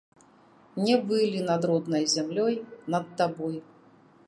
Не 0.87 0.95
вылі 1.11 1.43
над 1.51 1.61
роднай 1.71 2.09
зямлёй, 2.15 2.59
над 2.95 3.05
табой. 3.21 3.55